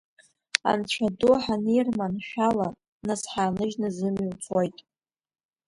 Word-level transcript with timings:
Анцәа 0.71 1.07
ду 1.17 1.33
ҳанирманшәала, 1.43 2.67
нас 3.07 3.21
ҳааныжьны 3.31 3.87
зымҩа 3.95 4.29
уцоит… 4.31 4.77